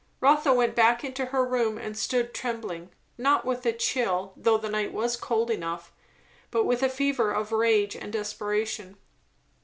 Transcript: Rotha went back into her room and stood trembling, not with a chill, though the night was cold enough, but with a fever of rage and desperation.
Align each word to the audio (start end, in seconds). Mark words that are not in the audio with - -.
Rotha 0.19 0.51
went 0.51 0.73
back 0.73 1.03
into 1.03 1.25
her 1.25 1.45
room 1.45 1.77
and 1.77 1.95
stood 1.95 2.33
trembling, 2.33 2.89
not 3.19 3.45
with 3.45 3.67
a 3.67 3.71
chill, 3.71 4.33
though 4.35 4.57
the 4.57 4.67
night 4.67 4.91
was 4.93 5.15
cold 5.15 5.51
enough, 5.51 5.93
but 6.49 6.63
with 6.65 6.81
a 6.81 6.89
fever 6.89 7.31
of 7.31 7.51
rage 7.51 7.95
and 7.95 8.11
desperation. 8.11 8.97